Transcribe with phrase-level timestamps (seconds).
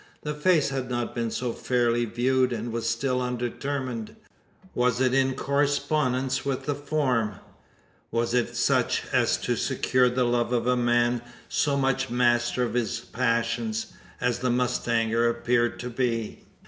[0.23, 4.15] The face had not been so fairly viewed, and was still undetermined.
[4.73, 7.33] Was it in correspondence with the form?
[8.09, 12.73] Was it such as to secure the love of a man so much master of
[12.73, 16.47] his passions, as the mustanger appeared to be?